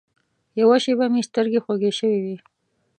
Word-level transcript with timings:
یوه 0.59 0.77
شېبه 0.83 1.05
مې 1.11 1.21
سترګې 1.29 1.59
خوږې 1.65 1.91
شوې 1.97 2.19
وې. 2.23 2.35